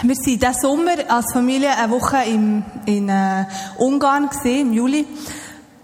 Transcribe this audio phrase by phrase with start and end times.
[0.00, 3.46] Wir waren diesen Sommer als Familie eine Woche im, in äh,
[3.78, 5.04] Ungarn gesehen, im Juli.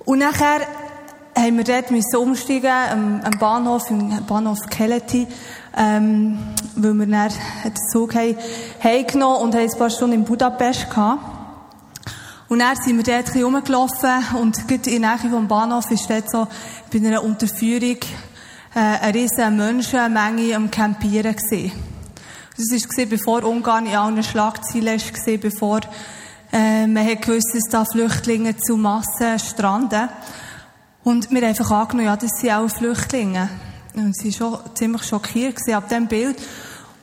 [0.05, 0.61] Und nachher
[1.37, 5.27] haben wir dort müssen umsteigen am, am Bahnhof, im Bahnhof Keleti,
[5.77, 6.39] ähm,
[6.77, 7.33] weil wir dann
[7.65, 8.37] den Zug haben,
[8.85, 11.21] heimgenommen und haben ein paar Stunden in Budapest gehabt.
[12.49, 16.09] Und dann sind wir dort ein rumgelaufen und gerade in der Nähe vom Bahnhof ist
[16.09, 16.47] dort so
[16.93, 17.99] bei einer Unterführung
[18.77, 21.94] äh, eine riesige Menschenmenge am Campieren gesehen.
[22.57, 25.81] Das war, bevor Ungarn in allen Schlagzeilen war, bevor
[26.53, 30.09] äh, man hat gewusst, dass da Flüchtlinge zu Massen stranden.
[31.03, 33.49] Und wir haben einfach angenommen, ja, das sind auch Flüchtlinge.
[33.95, 36.37] Und sie war schon ziemlich schockiert ab diesem Bild.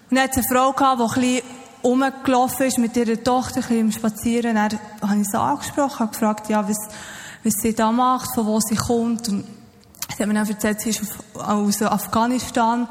[0.10, 1.44] Und dann hat eine Frau gehabt, die ein bisschen
[1.84, 4.56] rumgelaufen ist mit ihrer Tochter, ein bisschen im Spazieren.
[4.56, 6.78] Dann habe ich sie angesprochen, habe gefragt, ja, was,
[7.44, 9.28] was sie da macht, von wo sie kommt.
[9.28, 9.44] Und
[10.16, 11.02] sie hat mir dann erzählt, sie ist
[11.34, 12.88] aus Afghanistan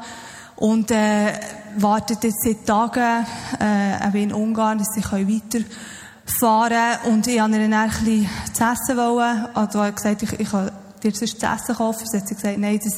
[0.57, 1.33] und äh,
[1.77, 3.25] wartet jetzt seit Tagen
[3.59, 7.13] äh, in Ungarn, dass sie weiterfahren können.
[7.13, 8.97] Und ich wollte ihr dann ein bisschen zu essen.
[8.97, 9.47] Wollen.
[9.53, 10.71] Also er hat gesagt, ich, ich kann
[11.03, 12.05] dir sonst zu essen kaufen.
[12.05, 12.97] Sie hat gesagt, nein, das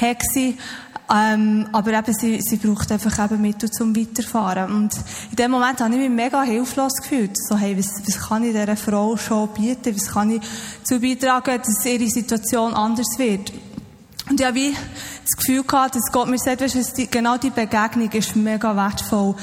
[0.00, 0.56] hat sie.
[1.12, 4.74] Ähm, aber eben, sie, sie braucht einfach eben Mittel zum Weiterfahren.
[4.74, 4.94] Und
[5.30, 7.36] in dem Moment habe ich mich mega hilflos gefühlt.
[7.36, 9.94] So, hey, was, was kann ich dieser Frau schon bieten?
[9.94, 10.42] Was kann ich
[10.80, 13.52] dazu beitragen, dass ihre Situation anders wird?
[14.28, 17.50] Und ich habe wie das Gefühl gehabt, dass Gott mir sagt, weißt, die, genau die
[17.50, 19.34] Begegnung ist mega wertvoll,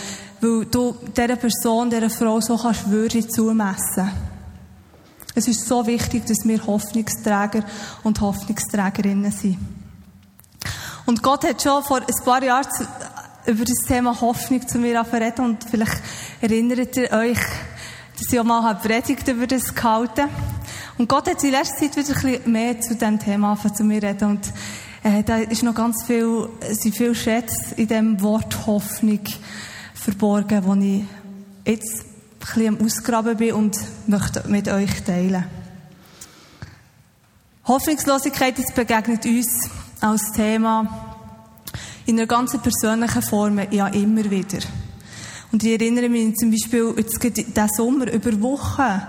[0.42, 4.12] weil du dieser Person, dieser Frau so kannst Würde zumessen.
[5.34, 7.64] Es ist so wichtig, dass wir Hoffnungsträger
[8.04, 9.58] und Hoffnungsträgerinnen sind.
[11.06, 12.68] Und Gott hat schon vor ein paar Jahren
[13.46, 16.02] über das Thema Hoffnung zu mir reden und vielleicht
[16.42, 17.40] erinnert ihr euch,
[18.18, 20.30] dass ich auch mal Predigt über das gehalten
[21.02, 24.04] Und Gott hat in letzter Zeit wieder ein bisschen mehr zu diesem Thema zu mir
[24.04, 24.54] reden und
[25.02, 29.22] äh, da ist noch ganz viel, sind viele Schätze in dem Wort Hoffnung
[29.96, 31.04] verborgen, wo ich
[31.66, 35.44] jetzt ein bisschen am Ausgraben bin und möchte mit euch teilen.
[37.66, 39.72] Hoffnungslosigkeit das begegnet uns
[40.02, 41.18] als Thema
[42.06, 44.60] in einer ganz persönlichen Form ja immer wieder.
[45.52, 49.02] Und ich erinnere mich zum Beispiel jetzt diesen Sommer über Wochen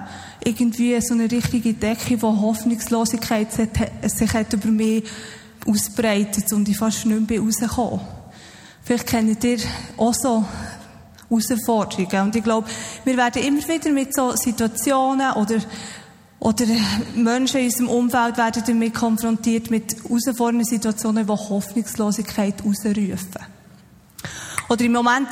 [0.45, 5.05] irgendwie so eine richtige Decke von Hoffnungslosigkeit sich hat über mich
[5.67, 8.01] ausbreitet und ich fast nicht mehr rausgekommen.
[8.83, 9.59] Vielleicht kennt ihr
[9.97, 10.45] auch so
[11.29, 12.27] Herausforderungen.
[12.27, 12.69] Und ich glaube,
[13.05, 15.59] wir werden immer wieder mit so Situationen oder
[16.43, 16.65] oder
[17.15, 23.47] Menschen in unserem Umfeld werden damit konfrontiert mit herausfordernden Situationen, die Hoffnungslosigkeit ausrufen.
[24.69, 25.29] Oder im Moment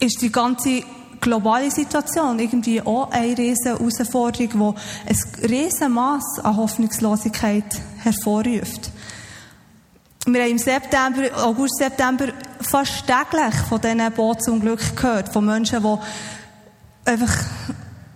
[0.00, 0.82] ist die ganze
[1.22, 4.74] globale Situation irgendwie auch eine riesige Herausforderung,
[5.08, 7.64] die ein riesen Mass an Hoffnungslosigkeit
[7.98, 8.90] hervorruft.
[10.26, 12.28] Wir haben im September, August, September
[12.60, 17.34] fast täglich von diesen Bootsunglücken gehört, von Menschen, die einfach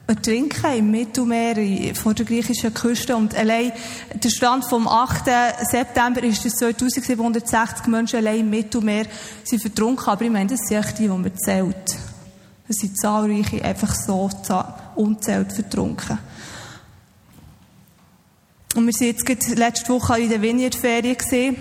[0.06, 3.16] ertrinken im Mittelmeer vor der griechischen Küste.
[3.16, 3.72] Und allein
[4.14, 5.24] der Stand vom 8.
[5.68, 9.06] September ist es 2760 Menschen allein im Mittelmeer
[9.42, 10.06] sind vertrunken.
[10.06, 11.96] Aber ich meine, das sind echt die, die man zählt.
[12.68, 14.28] Es sind zahlreiche einfach so
[14.96, 16.18] unzählt vertrunken.
[18.74, 21.56] Und wir sind jetzt gerade letzte Woche in der Vineyard-Ferien gesehen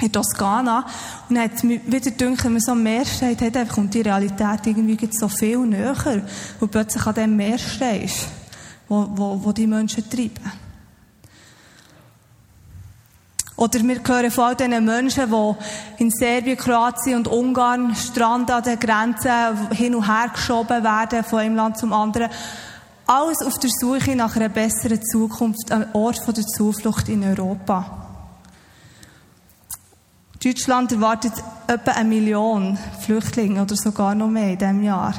[0.00, 0.86] in Toskana.
[1.28, 4.00] Und dann hat mir wieder gedacht, wenn man so am Meer steht, hat, kommt die
[4.00, 5.96] Realität irgendwie so viel näher,
[6.60, 8.26] wo plötzlich an dem Meer stehst,
[8.88, 10.63] wo, wo, wo die Menschen treiben.
[13.56, 18.62] Oder wir hören von all diesen Menschen, die in Serbien, Kroatien und Ungarn stranden an
[18.64, 22.30] den Grenzen hin und her geschoben werden, von einem Land zum anderen.
[23.06, 28.04] Alles auf der Suche nach einer besseren Zukunft, einem Ort der Zuflucht in Europa.
[30.42, 31.32] Deutschland erwartet
[31.66, 35.14] etwa eine Million Flüchtlinge oder sogar noch mehr in diesem Jahr.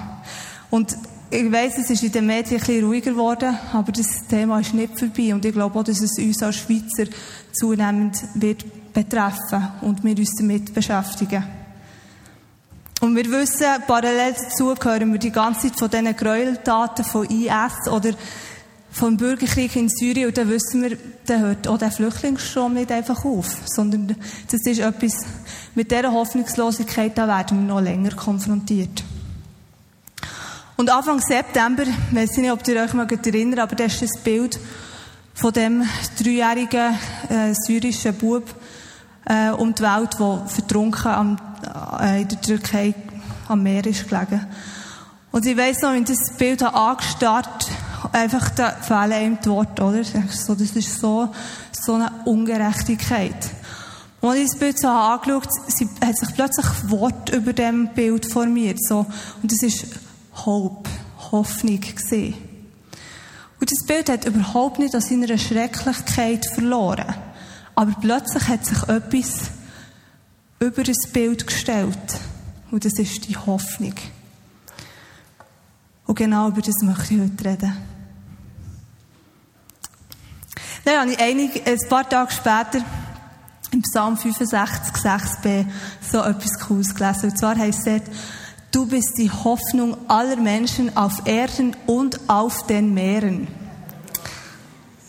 [0.70, 0.96] Und
[1.30, 4.74] ich weiss, es ist in den Medien ein bisschen ruhiger geworden, aber das Thema ist
[4.74, 5.34] nicht vorbei.
[5.34, 7.12] Und ich glaube auch, dass es uns als Schweizer
[7.52, 11.44] zunehmend wird betreffen und wir uns damit beschäftigen.
[13.02, 17.92] Und wir wissen, parallel dazu hören wir die ganze Zeit von diesen Gräueltaten von IS
[17.92, 18.12] oder
[18.92, 23.26] vom Bürgerkrieg in Syrien und dann wissen wir, dann hört auch der Flüchtlingsstrom nicht einfach
[23.26, 24.16] auf, sondern
[24.50, 25.26] das ist etwas,
[25.76, 29.04] mit dieser Hoffnungslosigkeit, da werden wir noch länger konfrontiert.
[30.78, 34.24] Und Anfang September, ich weiß nicht, ob ihr euch mal erinnert, aber das ist das
[34.24, 34.60] Bild
[35.34, 35.84] von dem
[36.22, 36.94] dreijährigen
[37.30, 38.44] äh, syrischen Bub
[39.26, 41.38] äh, um die Welt, der vertrunken am,
[42.02, 42.94] äh, in der Türkei
[43.48, 44.46] am Meer ist gelegen.
[45.32, 47.68] Und ich weiss noch, wenn das Bild angestarrt
[48.12, 50.04] einfach da fehlen ihm die Worte, oder?
[50.30, 51.30] So, das ist so,
[51.72, 53.50] so eine Ungerechtigkeit.
[54.22, 58.80] als ich das Bild so angeschaut habe, hat sich plötzlich Wort über dem Bild formiert.
[58.82, 59.06] So.
[59.42, 59.86] Und das ist
[60.46, 60.90] Hope,
[61.32, 62.36] Hoffnung gesehen.
[63.60, 67.16] Und das Bild hat überhaupt nicht an seiner Schrecklichkeit verloren.
[67.74, 69.50] Aber plötzlich hat sich etwas
[70.60, 71.98] über das Bild gestellt.
[72.72, 73.96] Und das ist die Hoffnung.
[76.06, 77.78] Und genau über das möchte ich heute reden.
[80.84, 82.86] Dann habe ich einig, ein paar Tage später
[83.72, 85.66] im Psalm 65, 6b
[86.00, 87.32] so etwas Cooles gelesen.
[87.32, 88.02] Und zwar heißt es
[88.76, 93.48] du bist die Hoffnung aller Menschen auf Erden und auf den Meeren.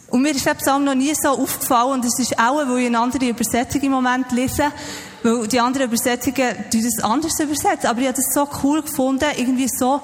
[0.08, 2.86] Und mir ist der Psalm noch nie so aufgefallen und es ist auch, weil ich
[2.86, 4.66] eine andere Übersetzung im Moment lese,
[5.24, 7.90] weil die anderen Übersetzungen das anders übersetzen.
[7.90, 10.00] Aber ich habe das so cool gefunden, irgendwie so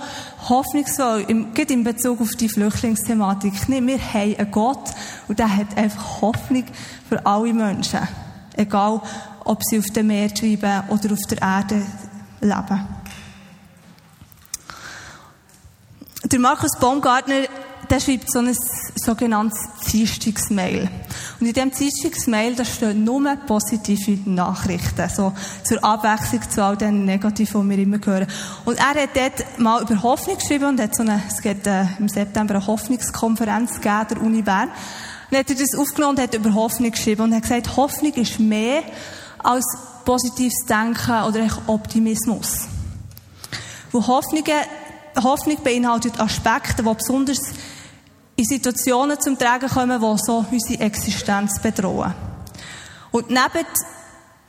[0.49, 3.69] hoffnungsvoll, im, gerade in Bezug auf die Flüchtlingsthematik.
[3.69, 4.91] Nicht, wir haben einen Gott
[5.29, 6.64] und der hat einfach Hoffnung
[7.09, 8.00] für alle Menschen.
[8.56, 9.00] Egal,
[9.44, 11.87] ob sie auf dem Meer schreiben oder auf der Erde
[12.41, 13.01] leben.
[16.24, 17.48] Der Markus Baumgartner
[17.90, 18.56] der schreibt so ein
[18.96, 19.58] sogenanntes
[19.92, 20.88] Dienstagsmail.
[21.38, 27.04] Und in diesem Dienstagsmail, da stehen nur positive Nachrichten, so zur Abwechslung zu all den
[27.04, 28.26] Negativen, die wir immer hören.
[28.64, 31.84] Und er hat dort mal über Hoffnung geschrieben und hat so eine, es geht äh,
[31.98, 34.70] im September eine Hoffnungskonferenz gegeben, der Uni Bern.
[35.30, 38.40] Und hat er das aufgenommen und hat über Hoffnung geschrieben und hat gesagt, Hoffnung ist
[38.40, 38.84] mehr
[39.42, 39.66] als
[40.06, 42.68] positives Denken oder Optimismus.
[43.90, 44.62] Wo Hoffnungen
[45.20, 47.38] Hoffnung beinhaltet Aspekte, die besonders
[48.37, 52.14] in Situationen zum Tragen kommen, die so unsere Existenz bedrohen.
[53.11, 53.67] Und neben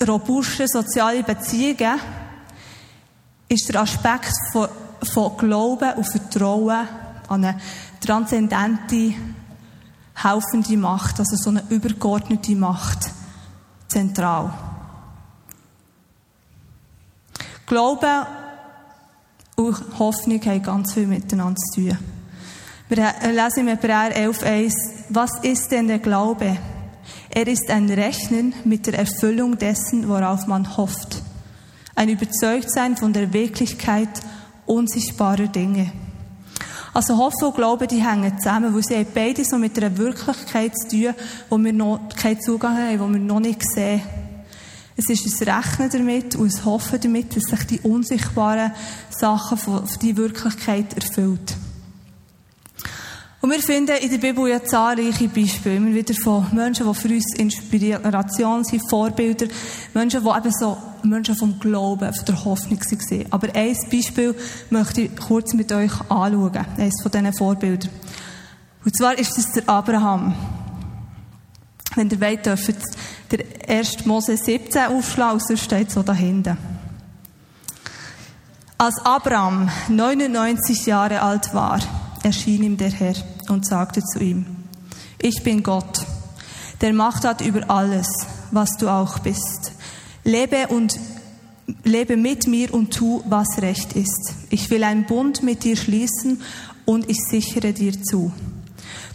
[0.07, 1.99] robusten sozialen Beziehungen
[3.49, 4.69] ist der Aspekt von,
[5.03, 6.87] von Glauben und Vertrauen
[7.27, 7.59] an eine
[7.99, 9.13] transzendente,
[10.15, 13.11] helfende Macht, also so eine übergeordnete Macht,
[13.87, 14.53] zentral.
[17.65, 18.25] Glauben
[19.55, 21.97] und Hoffnung haben ganz viel miteinander zu tun.
[22.89, 24.73] Wir lesen im Hebräer 11,1,
[25.09, 26.57] was ist denn der Glaube?
[27.29, 31.23] Er ist ein Rechnen mit der Erfüllung dessen, worauf man hofft.
[31.95, 34.09] Ein Überzeugtsein von der Wirklichkeit
[34.65, 35.91] unsichtbarer Dinge.
[36.93, 40.77] Also Hoffnung und Glaube, die hängen zusammen, weil sie haben beide so mit einer Wirklichkeit
[40.77, 41.15] zu tun,
[41.49, 44.01] wo wir noch keinen Zugang haben, wo wir noch nicht sehen.
[44.95, 48.71] Es ist ein Rechnen damit und ein Hoffen damit, dass sich die unsichtbaren
[49.09, 51.55] Sachen von die Wirklichkeit erfüllt.
[53.43, 57.09] Und wir finden in der Bibel ja zahlreiche Beispiele, immer wieder von Menschen, die für
[57.09, 59.47] uns Inspiration sind, Vorbilder,
[59.93, 63.25] Menschen, die eben so Menschen vom Glauben, von der Hoffnung waren.
[63.31, 64.33] Aber ein Beispiel
[64.69, 67.89] möchte ich kurz mit euch anschauen, eines von diesen Vorbildern.
[68.85, 70.33] Und zwar ist es der Abraham.
[71.95, 72.75] Wenn ihr wollt, dürft
[73.37, 74.05] der 1.
[74.05, 76.57] Mose 17 aufschlagen, sonst steht so da hinten.
[78.77, 81.79] Als Abraham 99 Jahre alt war,
[82.23, 83.15] erschien ihm der Herr
[83.49, 84.45] und sagte zu ihm,
[85.19, 86.05] ich bin Gott,
[86.81, 88.07] der Macht hat über alles,
[88.51, 89.71] was du auch bist.
[90.23, 90.99] Lebe und
[91.83, 94.33] lebe mit mir und tu, was recht ist.
[94.49, 96.41] Ich will einen Bund mit dir schließen
[96.85, 98.33] und ich sichere dir zu.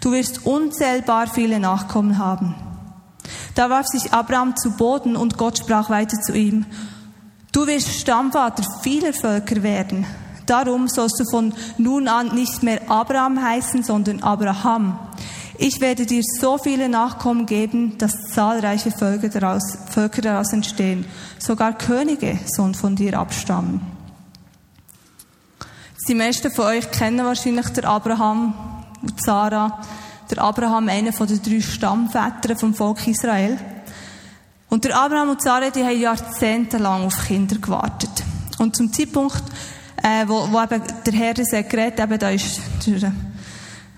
[0.01, 2.55] Du wirst unzählbar viele Nachkommen haben.
[3.59, 6.65] Da warf sich Abraham zu Boden und Gott sprach weiter zu ihm,
[7.51, 10.07] du wirst Stammvater vieler Völker werden.
[10.47, 14.97] Darum sollst du von nun an nicht mehr Abraham heißen, sondern Abraham.
[15.59, 21.05] Ich werde dir so viele Nachkommen geben, dass zahlreiche Völker daraus, Völker daraus entstehen.
[21.41, 23.81] Sogar Könige sollen von dir abstammen.
[26.07, 28.55] Die meisten von euch kennen wahrscheinlich der Abraham
[29.03, 29.81] und Sarah.
[30.31, 33.59] Der Abraham, einer von den drei Stammvätern vom Volk Israel.
[34.69, 38.11] Und der Abraham und Sarah, die haben jahrzehntelang auf Kinder gewartet.
[38.59, 39.43] Und zum Zeitpunkt,
[40.03, 43.13] äh, wo, wo eben der Herr das hat eben da ist der,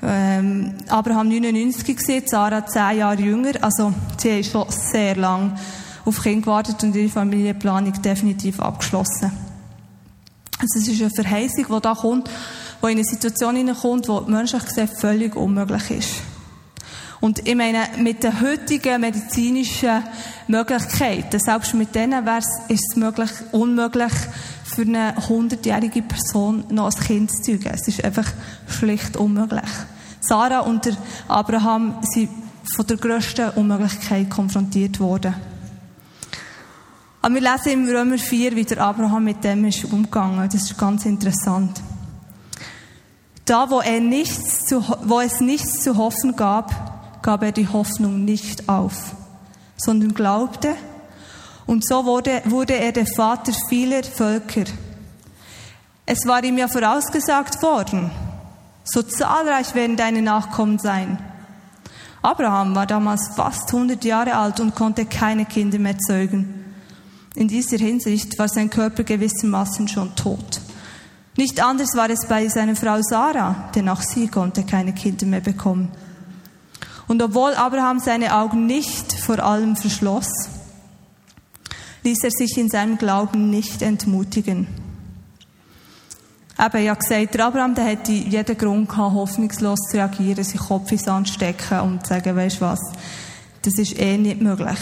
[0.02, 5.58] ähm, Abraham 99 gewesen, Sarah 10 Jahre jünger, also sie haben schon sehr lang
[6.04, 9.30] auf Kind gewartet und ihre Familienplanung definitiv abgeschlossen.
[10.58, 12.30] Also es ist eine Verheißung, die da kommt,
[12.82, 16.10] die in eine Situation hineinkommt, die menschlich gesehen völlig unmöglich ist.
[17.20, 20.02] Und ich meine, mit den heutigen medizinischen
[20.48, 24.12] Möglichkeiten, selbst mit denen wäre es möglich, unmöglich,
[24.64, 27.72] für eine hundertjährige Person noch ein Kind zu zeugen.
[27.74, 28.26] Es ist einfach
[28.68, 29.68] schlicht unmöglich.
[30.20, 30.96] Sarah und der
[31.28, 32.30] Abraham sind
[32.74, 35.34] von der grössten Unmöglichkeit konfrontiert worden.
[37.22, 40.48] Aber wir lesen im Römer 4, wie der Abraham mit dem ist umgegangen.
[40.50, 41.82] Das ist ganz interessant.
[43.50, 48.24] Da, wo, er nichts zu, wo es nichts zu hoffen gab, gab er die Hoffnung
[48.24, 49.16] nicht auf,
[49.76, 50.76] sondern glaubte
[51.66, 54.66] Und so wurde, wurde er der Vater vieler Völker.
[56.06, 58.12] Es war ihm ja vorausgesagt worden,
[58.84, 61.18] so zahlreich werden deine Nachkommen sein.
[62.22, 66.76] Abraham war damals fast 100 Jahre alt und konnte keine Kinder mehr zeugen.
[67.34, 70.59] In dieser Hinsicht war sein Körper gewissermaßen schon tot.
[71.36, 75.40] Nicht anders war es bei seiner Frau Sarah, denn auch sie konnte keine Kinder mehr
[75.40, 75.90] bekommen.
[77.06, 80.28] Und obwohl Abraham seine Augen nicht vor allem verschloss,
[82.02, 84.68] ließ er sich in seinem Glauben nicht entmutigen.
[86.58, 90.92] Eben, ja gesagt, der Abraham, der hätte jeden Grund gehabt, hoffnungslos zu reagieren, sich Kopf
[90.92, 92.80] ins Sand stecken und zu sagen, weisst was,
[93.62, 94.78] das ist eh nicht möglich.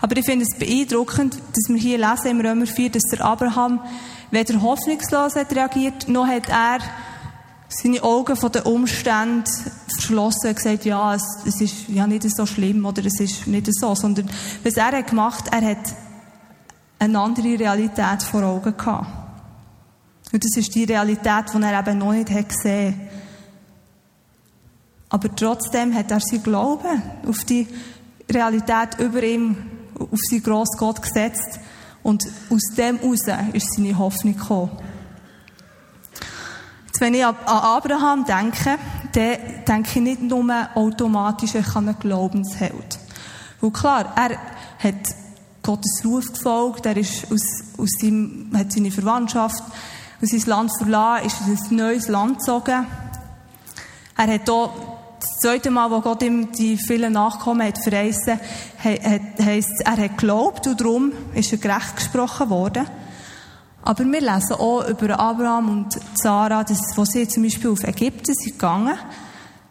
[0.00, 3.80] Aber ich finde es beeindruckend, dass wir hier lesen im Römer 4, dass der Abraham
[4.30, 6.78] weder hoffnungslos hat reagiert, noch hat er
[7.68, 9.44] seine Augen von den Umständen
[9.92, 13.68] verschlossen und gesagt, ja, es, es, ist ja nicht so schlimm oder es ist nicht
[13.72, 14.28] so, sondern
[14.64, 15.94] was er hat gemacht, er hat
[16.98, 19.06] eine andere Realität vor Augen gehabt.
[20.32, 23.08] Und das ist die Realität, die er eben noch nicht hat gesehen
[25.08, 27.66] Aber trotzdem hat er sein Glauben auf die
[28.30, 29.56] Realität über ihm,
[29.98, 31.58] auf seinen grossen Gott gesetzt.
[32.02, 34.70] Und aus dem heraus ist seine Hoffnung gekommen.
[36.86, 38.78] Jetzt, wenn ich an Abraham denke,
[39.12, 42.98] dann denke ich nicht nur automatisch an einen Glaubensheld.
[43.60, 44.38] Weil klar, er
[44.78, 45.14] hat
[45.62, 47.42] Gottes Ruf gefolgt, er ist aus,
[47.76, 49.62] aus seinem, hat seine Verwandtschaft
[50.20, 52.86] und sein Land verlassen, ist in ein neues Land gezogen.
[54.16, 54.89] Er hat auch
[55.20, 58.40] das zweite Mal, wo Gott ihm die vielen Nachkommen hat verheißen,
[58.82, 62.86] heisst, er hat geglaubt und darum ist er gerecht gesprochen worden.
[63.82, 68.34] Aber wir lesen auch über Abraham und Sarah, dass, wo sie zum Beispiel auf Ägypten
[68.34, 68.96] sind gegangen,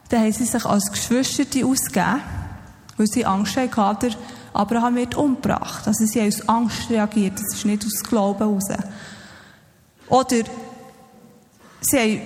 [0.10, 2.22] da haben sie sich als Geschwister ausgegeben,
[2.98, 4.18] weil sie Angst hatten, der
[4.53, 5.88] Abraham wird umgebracht.
[5.88, 8.68] Also sie haben aus Angst reagiert, das ist nicht aus Glauben heraus.
[10.10, 10.44] Oder
[11.82, 12.22] sie haben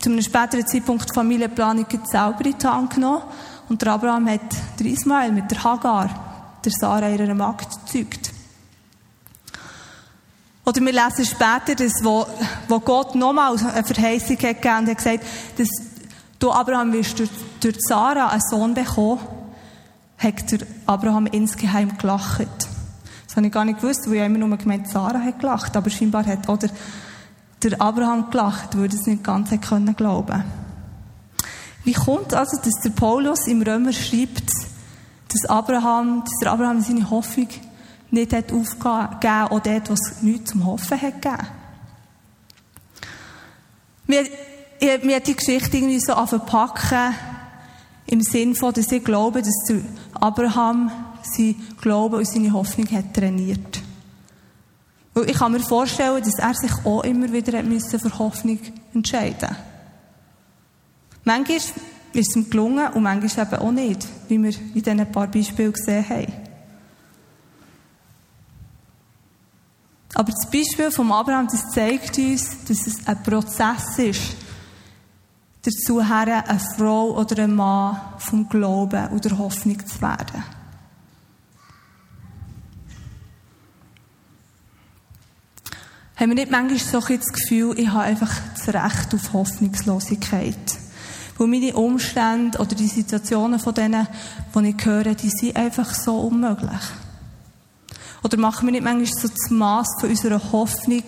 [0.00, 3.22] zu einem späteren Zeitpunkt die Familienplanung selber in die Hand genommen
[3.68, 4.40] und der Abraham hat
[4.78, 6.08] der Ismael mit der Hagar,
[6.64, 8.32] der Sarah ihrer Magd, gezeugt.
[10.64, 12.26] Oder wir lesen später, dass, wo,
[12.68, 15.24] wo Gott nochmal eine Verheißung hat gegeben und hat gesagt,
[15.56, 15.68] dass
[16.38, 19.20] du Abraham wirst durch, durch Sarah einen Sohn bekommen,
[20.18, 22.48] hat der Abraham insgeheim gelacht.
[23.26, 25.90] Das habe ich gar nicht gewusst, weil ich immer nur gemeint, Sarah hat gelacht, aber
[25.90, 26.68] scheinbar hat, oder,
[27.62, 30.44] der Abraham gelacht, würde es nicht ganz können glauben.
[31.84, 34.50] Wie kommt also, dass der Paulus im Römer schreibt,
[35.28, 37.48] dass Abraham, dass der Abraham seine Hoffnung
[38.10, 41.46] nicht hat aufgegeben oder dort, was nichts zum Hoffen hat gegeben?
[44.06, 44.24] Mir,
[45.02, 47.14] mir hat die Geschichte irgendwie so verpacken
[48.06, 49.80] im Sinn von, dass ich glaube, dass der
[50.14, 50.90] Abraham
[51.22, 53.82] sein Glauben und seine Hoffnung hat trainiert.
[55.18, 58.60] Weil ich kann mir vorstellen, dass er sich auch immer wieder für Hoffnung
[58.94, 59.48] entscheiden.
[61.24, 61.74] Manchmal ist
[62.14, 66.08] es ihm gelungen und manchmal eben auch nicht, wie wir in diesen paar Beispielen gesehen
[66.08, 66.32] haben.
[70.14, 74.36] Aber das Beispiel von Abraham, das zeigt uns, dass es ein Prozess ist,
[75.62, 80.57] dazu her, eine Frau oder ein Mann vom Glauben oder Hoffnung zu werden.
[86.18, 90.56] Haben wir nicht manchmal so ein das Gefühl, ich habe einfach das Recht auf Hoffnungslosigkeit.
[91.36, 94.08] Weil meine Umstände oder die Situationen von denen,
[94.52, 96.80] die ich höre, die sind einfach so unmöglich.
[98.24, 101.04] Oder machen wir nicht manchmal so das Maß von unserer Hoffnung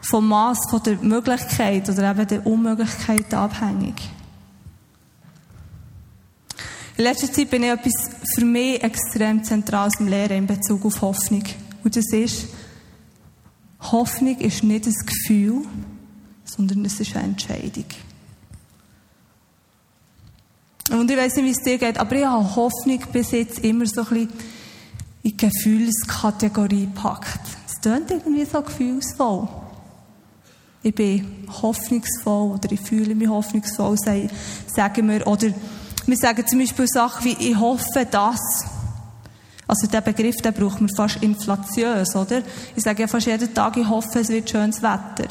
[0.00, 3.94] vom Maß von der Möglichkeit oder eben der Unmöglichkeit abhängig?
[6.96, 11.02] In letzter Zeit bin ich etwas für mich extrem zentrales im Lehren in Bezug auf
[11.02, 11.44] Hoffnung.
[11.84, 12.46] Und das ist,
[13.90, 15.62] Hoffnung ist nicht ein Gefühl,
[16.44, 17.86] sondern es ist eine Entscheidung.
[20.90, 23.86] Und ich weiß nicht, wie es dir geht, aber ich habe Hoffnung bis jetzt immer
[23.86, 24.28] so ein bisschen
[25.22, 27.40] in die Gefühlskategorie gepackt.
[27.66, 29.48] Es klingt irgendwie so gefühlsvoll.
[30.82, 35.26] Ich bin hoffnungsvoll oder ich fühle mich hoffnungsvoll, sagen wir.
[35.26, 35.48] Oder
[36.06, 38.61] wir sagen zum Beispiel Sachen wie, ich hoffe, dass.
[39.66, 42.42] Also der Begriff, den braucht man fast inflatiös, oder?
[42.76, 45.28] Ich sage ja fast jeden Tag, ich hoffe, es wird schönes Wetter.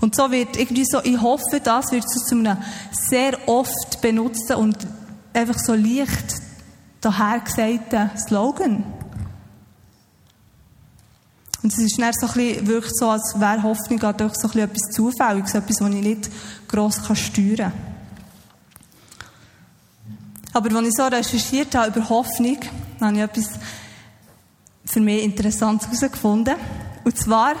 [0.00, 2.56] Und so wird irgendwie so, ich hoffe, das wird so zu einem
[2.90, 4.78] sehr oft benutzten und
[5.34, 6.40] einfach so leicht
[7.00, 8.84] dahergesagten Slogan.
[11.62, 14.60] Und es ist dann so ein bisschen, so, als wäre Hoffnung durch so ein bisschen
[14.60, 16.30] etwas Zufälliges, etwas, was ich nicht
[16.66, 17.89] gross steuern kann.
[20.52, 22.58] Aber als ich so recherchiert habe über Hoffnung,
[23.00, 23.50] habe ich etwas
[24.84, 26.56] für mich Interessantes herausgefunden.
[27.04, 27.54] Und zwar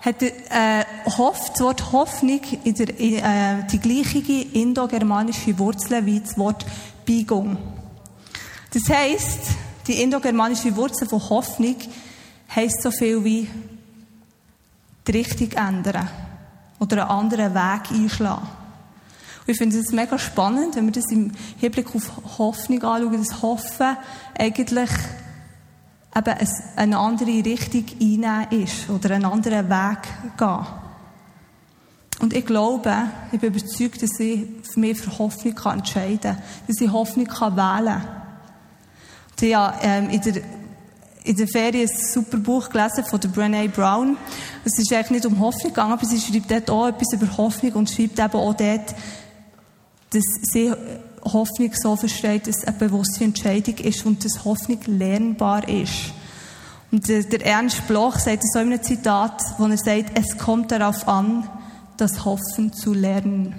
[0.00, 0.84] hat äh,
[1.18, 4.18] Hoff, das Wort Hoffnung in der, äh, die gleiche
[4.58, 6.64] indogermanische Wurzel wie das Wort
[7.04, 7.56] Biegung.
[8.72, 9.40] Das heisst,
[9.86, 11.76] die indogermanische Wurzel von Hoffnung
[12.54, 13.48] heisst so viel wie
[15.06, 16.08] die Richtung ändern
[16.80, 18.63] oder einen anderen Weg einschlagen.
[19.46, 23.96] Ich finde es mega spannend, wenn wir das im Hinblick auf Hoffnung anschauen, dass Hoffen
[24.38, 24.90] eigentlich
[26.16, 29.98] eben eine andere Richtung einnehmen ist oder einen anderen Weg
[30.38, 30.66] gehen.
[32.20, 32.94] Und ich glaube,
[33.32, 37.56] ich bin überzeugt, dass ich für mich für Hoffnung entscheiden kann, dass ich Hoffnung wählen
[37.56, 38.02] kann.
[39.40, 40.42] Ich habe ähm, in der
[41.24, 44.18] in der Ferien ein super Buch gelesen von der Brené Brown.
[44.62, 47.72] Es ist eigentlich nicht um Hoffnung gegangen, aber sie schreibt dort auch etwas über Hoffnung
[47.72, 48.94] und schreibt eben auch dort,
[50.14, 50.72] dass sie
[51.24, 56.12] Hoffnung so versteht, dass es eine bewusste Entscheidung ist und dass Hoffnung lernbar ist.
[56.92, 61.08] Und der, Ernst Bloch sagt so in einem Zitat, wo er sagt, es kommt darauf
[61.08, 61.48] an,
[61.96, 63.54] das Hoffen zu lernen.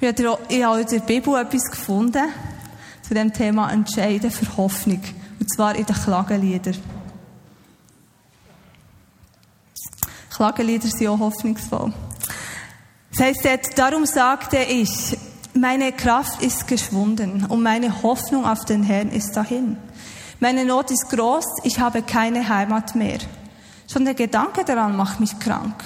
[0.00, 2.26] Ich habe in der Bibel etwas gefunden
[3.02, 5.00] zu dem Thema Entscheiden für Hoffnung.
[5.38, 6.76] Und zwar in den Klageliedern.
[10.30, 11.92] Klagelieder sind auch hoffnungsvoll.
[13.20, 15.14] Das heißt jetzt, darum sagte ich,
[15.52, 19.76] meine Kraft ist geschwunden und meine Hoffnung auf den Herrn ist dahin.
[20.40, 23.18] Meine Not ist groß, ich habe keine Heimat mehr.
[23.92, 25.84] Schon der Gedanke daran macht mich krank.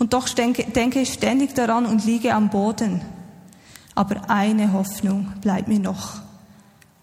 [0.00, 3.02] Und doch denke, denke ich ständig daran und liege am Boden.
[3.94, 6.22] Aber eine Hoffnung bleibt mir noch.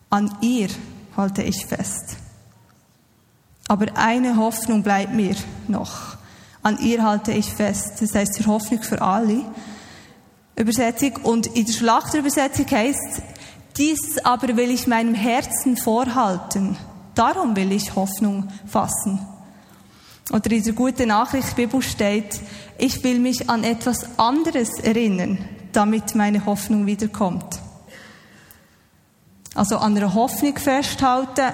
[0.10, 0.68] An ihr
[1.15, 2.18] halte ich fest.
[3.70, 5.38] Aber eine Hoffnung bleibt mir
[5.70, 6.18] noch.
[6.63, 8.01] An ihr halte ich fest.
[8.01, 9.43] Das heißt, die Hoffnung für alle.
[10.55, 11.17] Übersetzung.
[11.24, 13.22] Und in der Schlachterübersetzung heißt,
[13.77, 16.77] dies aber will ich meinem Herzen vorhalten.
[17.15, 19.20] Darum will ich Hoffnung fassen.
[20.32, 22.39] Oder in der guten Nachricht Bibel steht,
[22.77, 25.38] ich will mich an etwas anderes erinnern,
[25.73, 27.60] damit meine Hoffnung wiederkommt.
[29.54, 31.52] Also an einer Hoffnung festhalten,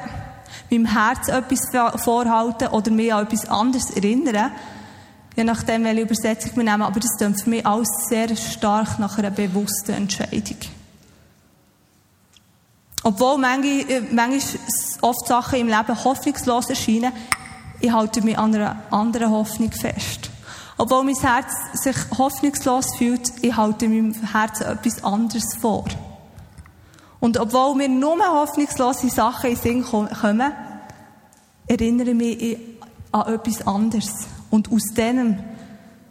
[0.70, 4.52] meinem Herz etwas vorhalten oder mich an etwas anderes erinnern,
[5.36, 6.82] je nachdem, welche Übersetzung wir nehmen.
[6.82, 10.58] Aber das klingt für mich alles sehr stark nach einer bewussten Entscheidung.
[13.04, 14.42] Obwohl manchmal, äh,
[15.02, 17.14] oft Sachen im Leben hoffnungslos erscheinen,
[17.80, 20.30] ich halte mich an einer anderen Hoffnung fest.
[20.78, 25.86] Obwohl mein Herz sich hoffnungslos fühlt, ich halte meinem Herzen etwas anderes vor.
[27.20, 30.54] Und obwohl mir nur hoffnungslose Sachen in den Sinn kommen,
[31.68, 32.58] erinnere ich mich
[33.12, 34.28] an etwas anderes.
[34.50, 35.38] Und aus diesem,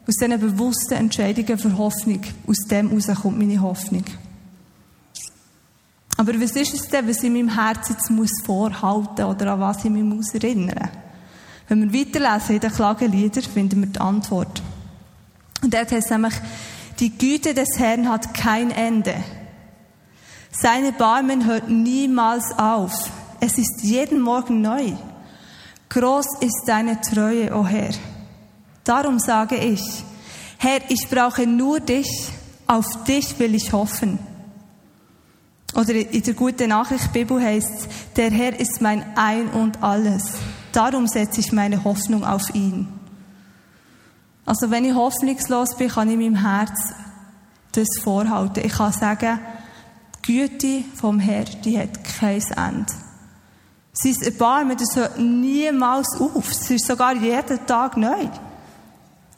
[0.07, 4.05] aus diesen bewussten Entscheidungen für Hoffnung, aus dem heraus kommt meine Hoffnung.
[6.17, 9.85] Aber was ist es denn, was ich meinem Herzen jetzt muss vorhalten oder an was
[9.85, 10.91] ich mich muss erinnern
[11.69, 14.61] Wenn wir weiterlesen in den Klageliedern, finden wir die Antwort.
[15.63, 16.35] Und dort heißt es nämlich,
[16.99, 19.15] die Güte des Herrn hat kein Ende.
[20.51, 23.11] Seine Barmen hört niemals auf.
[23.39, 24.95] Es ist jeden Morgen neu.
[25.89, 27.95] Groß ist deine Treue, o oh Herr.
[28.89, 30.03] Darum sage ich,
[30.57, 32.31] Herr, ich brauche nur dich,
[32.67, 34.19] auf dich will ich hoffen.
[35.75, 40.33] Oder in der guten Nachricht Bibel heißt der Herr ist mein Ein und Alles.
[40.73, 42.89] Darum setze ich meine Hoffnung auf ihn.
[44.47, 46.95] Also wenn ich hoffnungslos bin, kann ich meinem Herz
[47.73, 48.65] das vorhalten.
[48.65, 49.39] Ich kann sagen,
[50.27, 52.93] die Güte vom Herrn, die hat kein Ende.
[53.93, 56.51] Sein Erbarmen, das hört niemals auf.
[56.51, 58.29] Es ist sogar jeden Tag neu.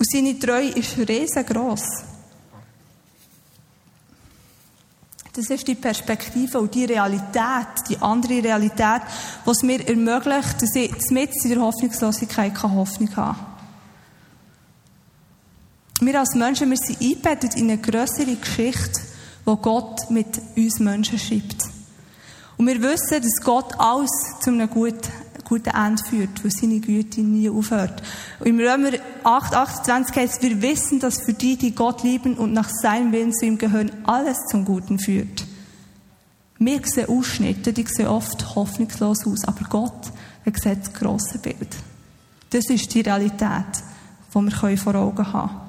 [0.01, 1.83] Und seine Treue ist riesengroß.
[5.35, 9.03] Das ist die Perspektive und die Realität, die andere Realität,
[9.45, 13.39] die es mir ermöglicht, dass ich mit in der Hoffnungslosigkeit keine Hoffnung habe.
[16.01, 19.03] Wir als Menschen, wir sind eingebettet in eine größere Geschichte,
[19.45, 21.69] wo Gott mit uns Menschen schreibt.
[22.57, 24.11] Und wir wissen, dass Gott alles
[24.41, 25.13] zu einem guten,
[25.51, 28.03] guten Ende führt, weil seine Güte nie aufhört.
[28.39, 28.91] Und im Römer
[29.25, 33.35] 8, 28 heißt, wir wissen, dass für die, die Gott lieben und nach seinem Willen
[33.35, 35.45] zu ihm gehören, alles zum Guten führt.
[36.61, 40.13] Wir sehen Ausschnitte, die sehen oft hoffnungslos aus, aber Gott,
[40.45, 41.77] er sieht das grosse Bild.
[42.51, 43.83] Das ist die Realität,
[44.33, 45.61] die wir vor Augen haben können.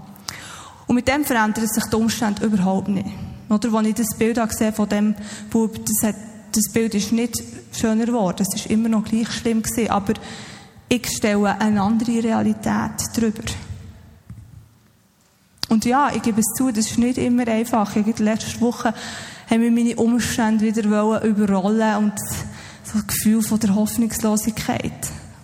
[0.86, 3.10] Und mit dem verändert sich die Umstände überhaupt nicht.
[3.50, 4.40] Oder, als ich das Bild
[4.76, 5.16] von dem
[5.50, 6.16] Bub, das, hat,
[6.52, 7.36] das Bild ist nicht
[7.74, 8.46] schöner geworden.
[8.48, 9.90] Es ist immer noch gleich schlimm gewesen.
[9.90, 10.14] Aber
[10.90, 13.44] ich stelle eine andere Realität drüber.
[15.70, 17.96] Und ja, ich gebe es zu, das ist nicht immer einfach.
[17.96, 18.94] Ich letzte Woche
[19.50, 20.84] haben wir meine Umstände wieder
[21.24, 22.14] überrollen und
[22.84, 24.92] so ein Gefühl von der Hoffnungslosigkeit.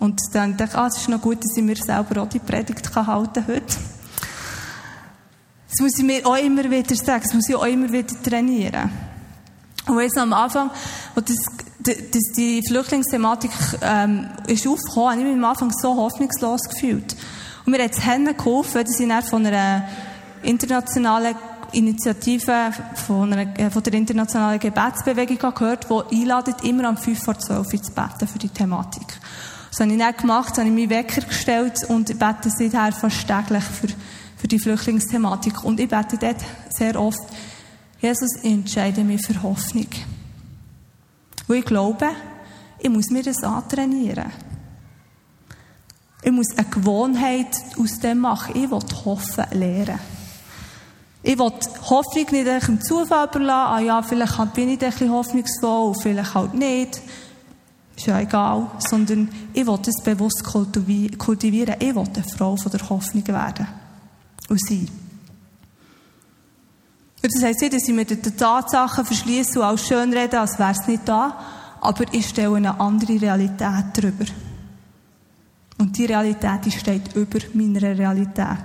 [0.00, 2.38] Und dann dachte ich, ah, es ist noch gut, dass ich mir selber auch die
[2.38, 3.76] Predigt halten kann heute.
[5.70, 8.90] Das muss ich mir auch immer wieder sagen, das muss ich auch immer wieder trainieren.
[9.86, 10.70] Und jetzt am Anfang,
[11.18, 11.36] wo das,
[11.80, 13.50] das, die Flüchtlingsthematik
[13.82, 17.16] ähm, ist aufgekommen, habe ich mich am Anfang so hoffnungslos gefühlt.
[17.66, 19.88] Und mir hat es Hände geholfen, ich dann von einer
[20.42, 21.34] internationalen
[21.72, 22.70] Initiative
[23.06, 27.66] von, einer, äh, von der internationalen Gebetsbewegung gehört, die einladet, immer am 5 vor 12
[27.66, 29.18] Uhr zu beten für die Thematik.
[29.70, 33.64] Das habe ich dann gemacht, habe ich mich Wecker gestellt und bete seither fast täglich
[33.64, 33.88] für,
[34.36, 35.64] für die Flüchtlingsthematik.
[35.64, 37.20] Und ich bete dort sehr oft,
[38.00, 39.88] Jesus, ich entscheide mich für Hoffnung.
[41.48, 42.08] Weil ich glaube,
[42.78, 44.30] ich muss mir das antrainieren.
[46.22, 48.54] Ich muss eine Gewohnheit aus dem machen.
[48.54, 49.98] Ich will hoffen lernen.
[51.22, 51.50] Ich will
[51.90, 53.72] Hoffnung nicht im Zufall überlassen.
[53.72, 57.00] Ah ja, vielleicht bin ich ein bisschen hoffnungsvoll, vielleicht halt nicht.
[57.96, 58.70] Ist ja egal.
[58.78, 61.76] Sondern ich will es bewusst kultivieren.
[61.80, 63.66] Ich will eine Frau von der Hoffnung werden.
[64.48, 65.07] Und sein.
[67.28, 70.58] Und das heisst nicht, dass ich mir die Tatsachen verschließe und alles schön rede, als
[70.58, 71.36] wäre es nicht da.
[71.78, 74.24] Aber ich stelle eine andere Realität drüber.
[75.76, 78.64] Und die Realität die steht über meiner Realität.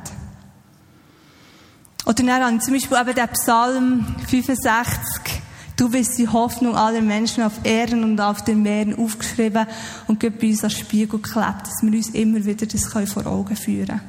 [2.05, 5.41] Oder dann habe ich zum Beispiel eben den Psalm 65.
[5.75, 9.67] Du bist die Hoffnung aller Menschen auf Erden und auf den Meeren aufgeschrieben
[10.07, 13.87] und bei uns als Spiegel geklebt, dass wir uns immer wieder das vor Augen führen
[13.87, 14.01] können.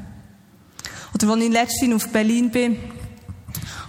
[1.13, 2.77] Oder als ich letztens auf Berlin bin,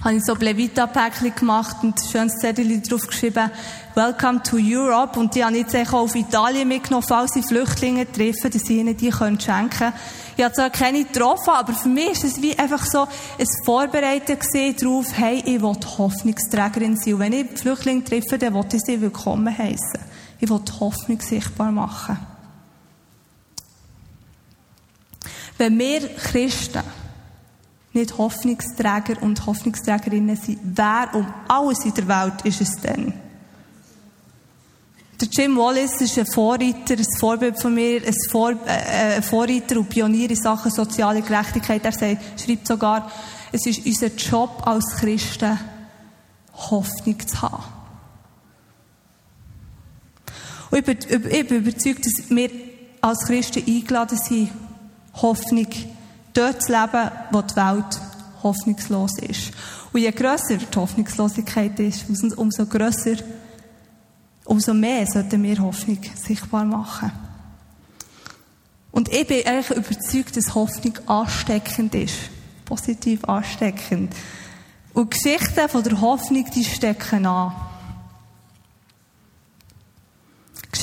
[0.06, 3.50] habe ich so Levita-Päckchen gemacht und ein schönes Zettel drauf geschrieben,
[3.96, 5.20] Welcome to Europe.
[5.20, 8.80] Und die habe ich jetzt auch auf Italien mitgenommen, falls sie Flüchtlinge treffen, dass sie
[8.80, 9.94] ihnen die schenken können.
[10.38, 13.08] Ich habe zwar keine getroffen, aber für mich ist es wie einfach so
[13.40, 14.38] ein Vorbereiten
[14.80, 17.14] darauf, hey, ich will Hoffnungsträgerin sein.
[17.16, 20.02] Und wenn ich Flüchtlinge treffe, dann will ich sie willkommen heißen.
[20.40, 22.20] Ich will Hoffnung sichtbar machen.
[25.58, 26.84] Wenn wir Christen
[27.96, 33.14] nicht Hoffnungsträger und Hoffnungsträgerinnen sind, wer um alles in der Welt ist es denn?
[35.20, 39.90] Der Jim Wallace ist ein Vorreiter, ein Vorbild von mir, ein, Vor äh, Vorreiter und
[39.90, 41.86] Pionier in Sachen soziale Gerechtigkeit.
[41.86, 43.10] Er sagt, schreibt sogar,
[43.52, 45.58] es ist unser Job als Christen,
[46.54, 47.64] Hoffnung zu haben.
[50.70, 50.98] Und ich bin,
[51.32, 52.50] ich bin überzeugt, dass wir
[53.00, 54.52] als Christen eingeladen sind,
[55.14, 55.68] Hoffnung
[56.36, 58.02] dort zu leben, wo die Welt
[58.44, 59.52] hoffnungslos ist.
[59.92, 63.16] Und je grösser die Hoffnungslosigkeit ist, umso grösser
[64.46, 67.12] umso mehr sollten wir Hoffnung sichtbar machen.
[68.92, 72.16] Und ich bin eigentlich überzeugt, dass Hoffnung ansteckend ist.
[72.64, 74.14] Positiv ansteckend.
[74.94, 77.54] Und Geschichten von der Hoffnung, die stecken an.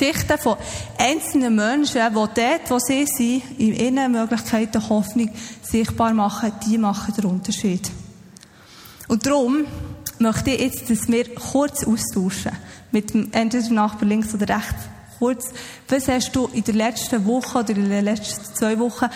[0.02, 0.56] Geschichten von
[0.98, 5.30] einzelnen Menschen, die dort, wo sie sind, in ihren Möglichkeiten Hoffnung
[5.62, 7.88] sichtbar machen, die machen den Unterschied.
[9.06, 9.64] Und darum
[10.18, 12.50] möchte ich jetzt, dass wir kurz austauschen
[12.90, 14.82] mit dem entweder Nachbar links oder rechts
[15.20, 15.50] kurz.
[15.88, 19.06] Was hast du in der letzten Woche oder in den letzten zwei Wochen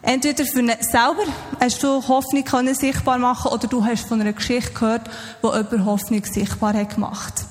[0.00, 1.24] entweder für eine selber
[1.60, 5.10] hast du Hoffnung können sichtbar machen oder du hast von einer Geschichte gehört,
[5.42, 7.44] wo jemand Hoffnung sichtbar hat gemacht.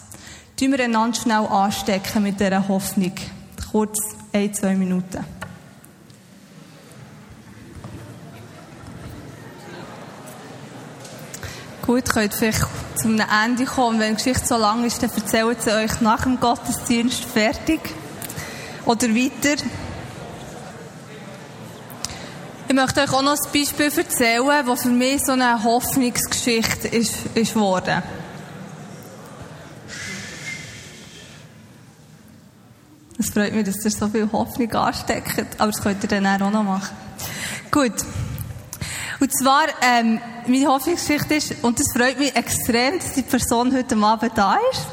[0.58, 3.12] Tun wir einander schnell anstecken mit dieser Hoffnung.
[3.72, 4.00] Kurz
[4.32, 5.26] ein, zwei Minuten.
[11.86, 12.65] Gut, könnt vielleicht
[12.96, 14.00] zum Ende kommen.
[14.00, 17.82] Wenn die Geschichte so lang ist, dann erzählt sie euch nach dem Gottesdienst fertig.
[18.86, 19.62] Oder weiter.
[22.70, 27.13] Ich möchte euch auch noch ein Beispiel erzählen, das für mich so eine Hoffnungsgeschichte ist,
[27.36, 28.02] ist geworden.
[33.26, 36.52] Es freut mich, dass ihr so viel Hoffnung ansteckt, aber das könnt ihr dann auch
[36.52, 36.96] noch machen.
[37.72, 37.94] Gut.
[39.20, 43.98] Und zwar, ähm, meine Hoffnungsgeschichte ist, und das freut mich extrem, dass die Person heute
[43.98, 44.86] Abend da ist.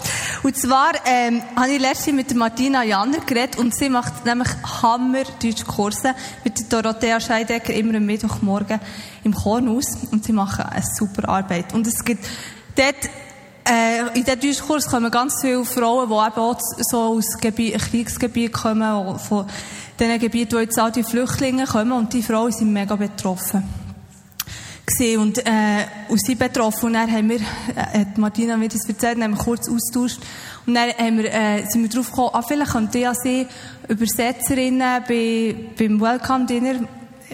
[0.42, 4.48] Und zwar, ähm, habe ich letztens mit Martina Janner geredet und sie macht nämlich
[4.80, 8.80] Hammer Deutsch Kurse mit Dorothea Scheidecker immer am Mittwochmorgen
[9.24, 11.74] im Kornhaus und sie machen eine super Arbeit.
[11.74, 12.24] Und es gibt
[12.76, 13.10] dort
[13.64, 18.52] äh, in diesem Deutschkurs kommen ganz viele Frauen, die eben auch so aus Gebiet, Kriegsgebieten
[18.52, 19.46] kommen, von
[19.98, 23.62] den Gebieten, wo jetzt all die Flüchtlinge kommen und die Frauen sind mega betroffen
[24.84, 26.86] gesehen und, äh, und sie betroffen.
[26.86, 30.18] Und dann haben wir, äh, hat Martina mir das erzählt, haben wir kurz austauscht.
[30.66, 33.46] Und dann haben wir, äh, sind wir drauf gekommen, ah, vielleicht könnte ja sie
[33.88, 36.80] Übersetzerinnen bei, beim Welcome Dinner,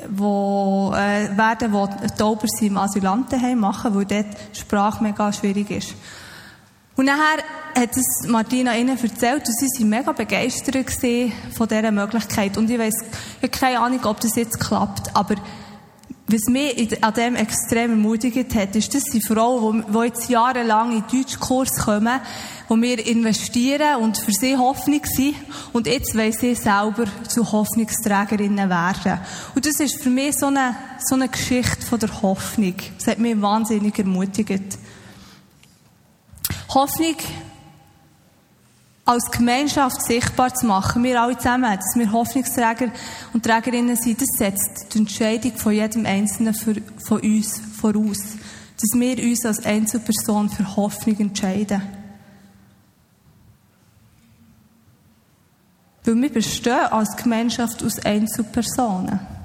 [0.09, 5.95] wo, äh, werden, wo Tauber im Asylantenheim machen, weil dort die Sprache mega schwierig ist.
[6.97, 7.45] Und nachher
[7.77, 10.91] hat es Martina ihnen erzählt und sie waren mega begeistert
[11.57, 12.57] von dieser Möglichkeit.
[12.57, 13.05] Und ich weiss,
[13.41, 15.37] ich habe keine Ahnung, ob das jetzt klappt, aber
[16.29, 21.05] was mich an dem extrem ermutigt hat, ist, dass die Frauen, die jetzt jahrelang in
[21.11, 22.21] Deutschkurs kommen,
[22.69, 25.37] wo wir investieren und für sie Hoffnung sind
[25.73, 29.21] und jetzt wollen sie selber zu Hoffnungsträgerinnen werden.
[29.55, 32.75] Und das ist für mich so eine, so eine Geschichte von der Hoffnung.
[32.99, 34.79] Das hat mich wahnsinnig ermutigt.
[36.69, 37.17] Hoffnung
[39.09, 42.93] als Gemeinschaft sichtbar zu machen, wir alle zusammen, dass wir Hoffnungsträger
[43.33, 48.19] und Trägerinnen sind, das setzt die Entscheidung von jedem Einzelnen für, von uns voraus.
[48.79, 51.81] Dass wir uns als Einzelperson für Hoffnung entscheiden.
[56.05, 59.38] Weil wir bestehen als Gemeinschaft aus Einzelpersonen.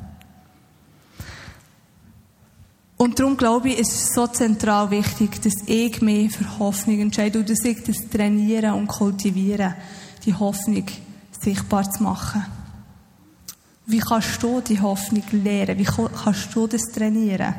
[3.03, 7.39] Und darum glaube ich, ist es so zentral wichtig, dass ich mich für Hoffnung entscheide
[7.39, 9.73] und dass ich das trainieren und kultivieren,
[10.23, 10.85] die Hoffnung
[11.37, 12.45] sichtbar zu machen.
[13.87, 15.77] Wie kannst du die Hoffnung lernen?
[15.79, 17.53] Wie kannst du das trainieren?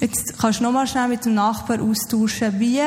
[0.00, 2.80] Jetzt kannst du nochmal schnell mit dem Nachbar austauschen, wie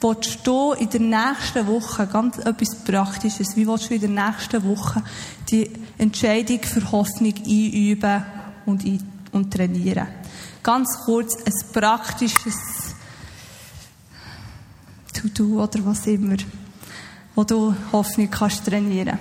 [0.00, 4.64] willst du in der nächsten Woche, ganz etwas Praktisches, wie willst du in der nächsten
[4.64, 5.04] Woche
[5.48, 8.24] die Entscheidung für Hoffnung einüben
[8.66, 9.17] und einüben?
[9.32, 10.08] Und trainieren.
[10.62, 12.94] Ganz kurz ein praktisches
[15.14, 16.36] To-Do oder was immer,
[17.34, 19.18] wo du Hoffnung kannst trainieren.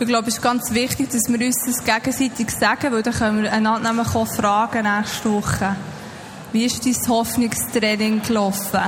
[0.00, 3.42] Ich glaube, es ist ganz wichtig, dass wir uns das gegenseitig sagen, weil dann können
[3.42, 5.76] wir einander nämlich auch fragen nächste Woche.
[6.52, 8.80] Wie ist dein Hoffnungstraining gelaufen?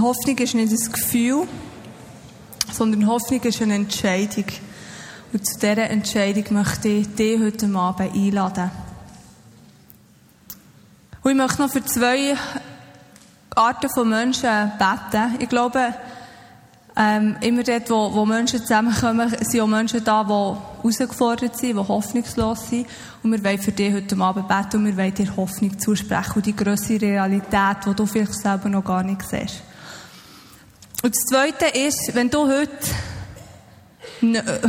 [0.00, 1.46] Hoffnung ist nicht ein Gefühl,
[2.72, 4.44] sondern Hoffnung ist eine Entscheidung.
[5.32, 8.70] Und zu dieser Entscheidung möchte ich dich heute Abend einladen.
[11.22, 12.34] Und ich möchte noch für zwei
[13.54, 15.36] Arten von Menschen beten.
[15.38, 15.94] Ich glaube,
[16.96, 21.88] ähm, immer dort, wo, wo Menschen zusammenkommen, sind auch Menschen da, die herausgefordert sind, die
[21.88, 22.86] hoffnungslos sind.
[23.22, 26.46] Und wir wollen für dich heute Abend beten und wir wollen dir Hoffnung zusprechen und
[26.46, 29.62] die größere Realität, die du vielleicht selber noch gar nicht siehst.
[31.02, 32.70] Und das Zweite ist, wenn du heute,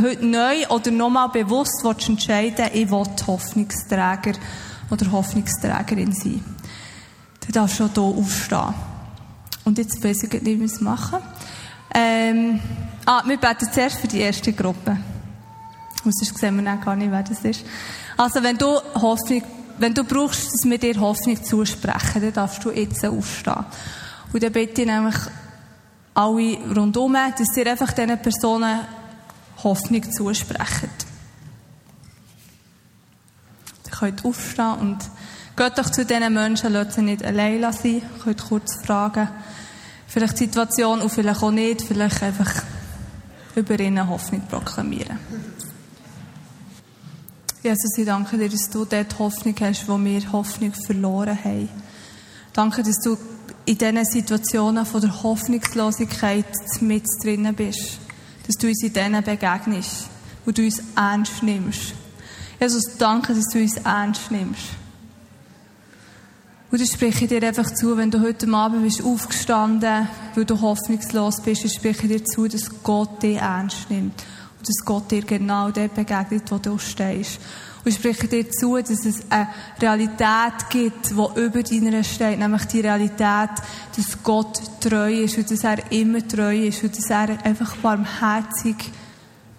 [0.00, 4.32] heute neu oder nochmal bewusst willst entscheiden ich will Hoffnungsträger
[4.90, 6.42] oder Hoffnungsträgerin sein,
[7.40, 8.74] dann darfst du hier aufstehen.
[9.64, 11.18] Und jetzt weiß ich nicht, wie wir es machen.
[11.94, 12.60] Ähm,
[13.04, 14.96] ah, wir beten zuerst für die erste Gruppe.
[16.04, 17.64] Und sonst sehen wir dann gar nicht, wer das ist.
[18.16, 19.42] Also, wenn du Hoffnung,
[19.78, 23.64] wenn du brauchst, dass wir dir Hoffnung zusprechen, dann darfst du jetzt aufstehen.
[24.32, 25.14] Und dann bitte ich nämlich
[26.14, 28.80] alle rundherum, dass ihr einfach diesen Personen
[29.62, 30.90] Hoffnung zusprechen.
[33.86, 34.98] Ihr könnt aufstehen und
[35.56, 37.94] geht doch zu diesen Menschen, lasst sie nicht allein sein.
[37.94, 39.28] Ihr könnt kurz fragen,
[40.06, 42.62] vielleicht die Situation und vielleicht auch nicht, vielleicht einfach
[43.54, 45.18] über ihnen Hoffnung proklamieren.
[47.62, 51.68] Jesus, ich danke dir, dass du dort Hoffnung hast, wo wir Hoffnung verloren haben.
[52.52, 53.16] Danke, dass du
[53.64, 56.46] in diesen Situationen von der Hoffnungslosigkeit
[56.80, 57.98] mit drinnen bist.
[58.46, 60.08] Dass du uns in denen begegnest
[60.44, 61.94] und du uns ernst nimmst.
[62.60, 64.62] Jesus, danke, dass du uns ernst nimmst.
[66.72, 71.42] Und ich spreche dir einfach zu, wenn du heute Abend bist aufgestanden, weil du hoffnungslos
[71.42, 74.14] bist, ich spreche dir zu, dass Gott dich ernst nimmt.
[74.58, 77.40] Und dass Gott dir genau dort begegnet, wo du stehst.
[77.84, 79.48] Und spreche dir zu, dass es eine
[79.80, 83.50] Realität gibt, die über deiner steht, nämlich die Realität,
[83.96, 88.76] dass Gott treu ist und dass er immer treu ist und dass er einfach barmherzig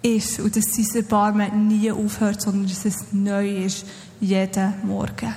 [0.00, 3.84] ist und dass sein Erbarmen nie aufhört, sondern dass es neu ist,
[4.20, 5.34] jeden Morgen.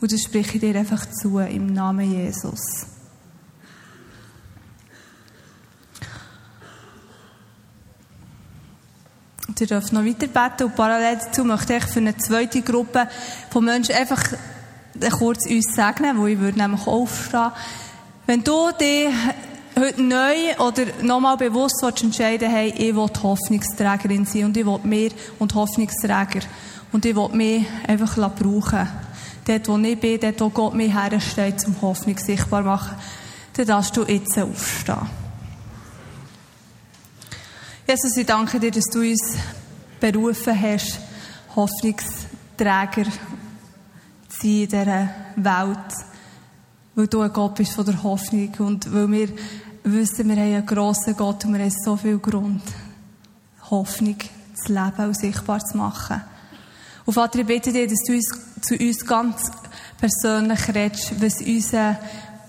[0.00, 2.91] Und das spreche ich dir einfach zu im Namen Jesus.
[9.48, 13.08] Ihr dürft noch weiter beten und parallel dazu möchte ich für eine zweite Gruppe
[13.50, 14.22] von Menschen einfach
[15.18, 17.50] kurz uns segnen, wo ich würde nämlich aufstehen.
[18.26, 19.08] Wenn du dich
[19.78, 25.10] heute neu oder nochmal bewusst entscheiden hey, ich will Hoffnungsträgerin sein und ich will mehr
[25.38, 26.40] und Hoffnungsträger
[26.92, 28.88] und ich will mich einfach brauchen.
[29.44, 32.96] Dort, wo ich bin, dort, wo Gott mich herstellt, zum Hoffnung sichtbar machen,
[33.56, 35.21] dann darfst du jetzt aufstehen.
[37.92, 39.36] Jesus, ich danke dir, dass du uns
[40.00, 40.98] berufen hast,
[41.54, 45.92] Hoffnungsträger zu sein in dieser Welt.
[46.94, 49.28] Weil du ein Gott bist von der Hoffnung und weil wir
[49.84, 52.62] wissen, wir haben einen grossen Gott und wir haben so viel Grund,
[53.68, 54.16] Hoffnung
[54.54, 56.22] zu leben und sichtbar zu machen.
[57.04, 58.30] Und Vater, ich bitte dich, dass du uns,
[58.62, 59.50] zu uns ganz
[59.98, 61.98] persönlich redest, was unser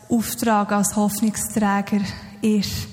[0.07, 1.99] Auftrag als Hoffnungsträger
[2.41, 2.92] ist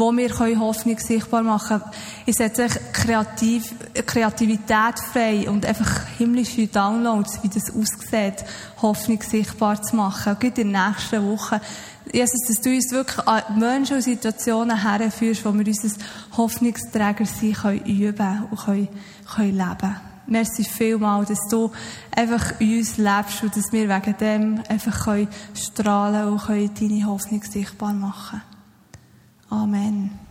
[0.00, 1.92] wo wir Hoffnung sichtbar machen können.
[2.24, 3.74] Ich setze kreativ,
[4.06, 8.44] Kreativität frei und einfach himmlische Downloads, wie das aussieht,
[8.80, 10.36] Hoffnung sichtbar zu machen.
[10.36, 11.60] Auch in den nächsten Wochen.
[12.12, 15.90] Jesus, dass du uns wirklich an Menschen und Situationen herführst, wo wir unser
[16.36, 18.88] Hoffnungsträger sein können üben und können,
[19.32, 19.96] können leben.
[20.26, 21.70] Merci vielmal, dass du
[22.16, 27.06] einfach in uns lebst und dass wir wegen dem einfach können strahlen und können deine
[27.06, 28.49] Hoffnung sichtbar machen können.
[29.52, 30.29] Amen.